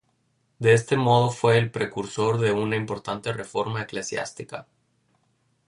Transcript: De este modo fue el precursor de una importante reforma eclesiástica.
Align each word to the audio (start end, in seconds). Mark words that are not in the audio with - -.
De 0.57 0.73
este 0.73 0.97
modo 0.97 1.29
fue 1.29 1.59
el 1.59 1.69
precursor 1.69 2.39
de 2.39 2.51
una 2.51 2.75
importante 2.75 3.31
reforma 3.33 3.83
eclesiástica. 3.83 4.65